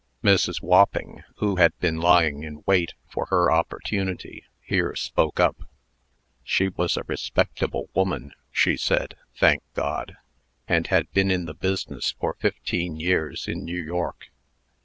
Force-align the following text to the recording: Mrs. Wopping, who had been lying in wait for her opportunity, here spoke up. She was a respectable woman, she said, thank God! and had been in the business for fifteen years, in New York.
Mrs. 0.23 0.63
Wopping, 0.63 1.21
who 1.35 1.57
had 1.57 1.77
been 1.77 1.97
lying 1.97 2.41
in 2.41 2.63
wait 2.65 2.95
for 3.07 3.27
her 3.27 3.51
opportunity, 3.51 4.45
here 4.59 4.95
spoke 4.95 5.39
up. 5.39 5.57
She 6.43 6.69
was 6.69 6.97
a 6.97 7.03
respectable 7.05 7.87
woman, 7.93 8.33
she 8.51 8.77
said, 8.77 9.15
thank 9.37 9.61
God! 9.75 10.17
and 10.67 10.87
had 10.87 11.11
been 11.11 11.29
in 11.29 11.45
the 11.45 11.53
business 11.53 12.15
for 12.19 12.33
fifteen 12.33 12.95
years, 12.99 13.47
in 13.47 13.63
New 13.63 13.79
York. 13.79 14.29